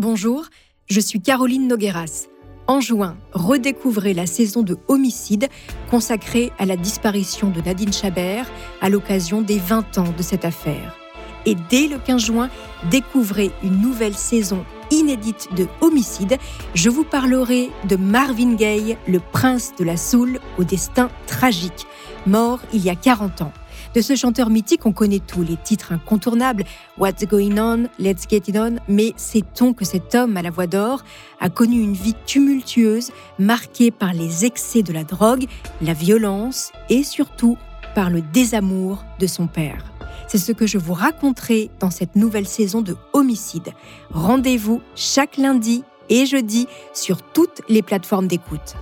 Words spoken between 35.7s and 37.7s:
la violence et surtout